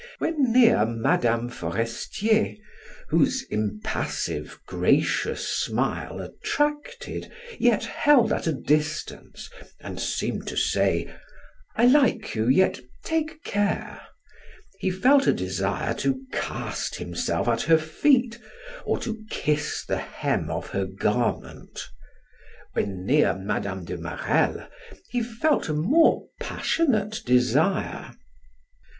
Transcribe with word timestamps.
When 0.17 0.51
near 0.51 0.83
Mme. 0.83 1.47
Forestier, 1.49 2.55
whose 3.09 3.43
impassive, 3.51 4.59
gracious 4.65 5.47
smile 5.47 6.19
attracted 6.21 7.31
yet 7.59 7.85
held 7.85 8.33
at 8.33 8.47
a 8.47 8.51
distance, 8.51 9.47
and 9.79 9.99
seemed 10.01 10.47
to 10.47 10.55
say: 10.57 11.13
"I 11.75 11.85
like 11.85 12.33
you, 12.33 12.47
yet 12.47 12.79
take 13.03 13.43
care," 13.43 14.01
he 14.79 14.89
felt 14.89 15.27
a 15.27 15.33
desire 15.33 15.93
to 15.99 16.21
cast 16.31 16.95
himself 16.95 17.47
at 17.47 17.61
her 17.61 17.77
feet, 17.77 18.39
or 18.85 18.97
to 19.01 19.23
kiss 19.29 19.85
the 19.85 19.99
hem 19.99 20.49
of 20.49 20.71
her 20.71 20.87
garment. 20.87 21.79
When 22.73 23.05
near 23.05 23.35
Mme. 23.37 23.83
de 23.85 23.97
Marelle, 23.99 24.67
he 25.11 25.21
felt 25.21 25.69
a 25.69 25.73
more 25.73 26.23
passionate 26.39 27.21
desire. 27.23 28.15